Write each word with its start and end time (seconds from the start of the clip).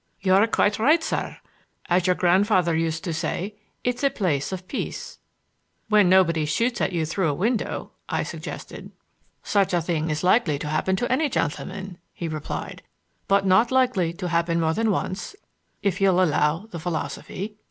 "You 0.19 0.33
are 0.33 0.47
quite 0.47 0.79
right, 0.79 1.03
sir. 1.03 1.37
As 1.87 2.07
your 2.07 2.15
grandfather 2.15 2.75
used 2.75 3.03
to 3.03 3.13
say, 3.13 3.53
it's 3.83 4.03
a 4.03 4.09
place 4.09 4.51
of 4.51 4.67
peace." 4.67 5.19
"When 5.89 6.09
nobody 6.09 6.45
shoots 6.45 6.81
at 6.81 6.91
you 6.91 7.05
through 7.05 7.27
a 7.27 7.35
window," 7.35 7.91
I 8.09 8.23
suggested. 8.23 8.89
"Such 9.43 9.75
a 9.75 9.79
thing 9.83 10.09
is 10.09 10.23
likely 10.23 10.57
to 10.57 10.67
happen 10.67 10.95
to 10.95 11.11
any 11.11 11.29
gentleman," 11.29 11.99
he 12.15 12.27
replied, 12.27 12.81
"but 13.27 13.45
not 13.45 13.69
likely 13.71 14.11
to 14.13 14.29
happen 14.29 14.59
more 14.59 14.73
than 14.73 14.89
once, 14.89 15.35
if 15.83 16.01
you'll 16.01 16.23
allow 16.23 16.65
the 16.65 16.79
philosophy." 16.79 17.57